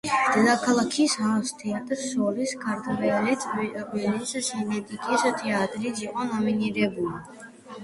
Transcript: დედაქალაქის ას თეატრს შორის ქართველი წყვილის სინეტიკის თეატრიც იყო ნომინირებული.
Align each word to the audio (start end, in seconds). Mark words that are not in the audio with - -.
დედაქალაქის 0.35 1.11
ას 1.27 1.51
თეატრს 1.59 2.05
შორის 2.13 2.55
ქართველი 2.63 3.37
წყვილის 3.45 4.33
სინეტიკის 4.49 5.29
თეატრიც 5.45 6.05
იყო 6.09 6.29
ნომინირებული. 6.35 7.49